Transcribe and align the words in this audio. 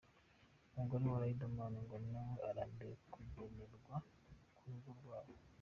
Umugore 0.71 1.03
wa 1.11 1.19
Riderman 1.23 1.73
ngo 1.83 1.95
nawe 2.11 2.35
arambiwe 2.49 2.93
kuvugerwa 3.11 3.95
ku 4.55 4.61
rugo 4.71 4.89
rwabo. 4.99 5.33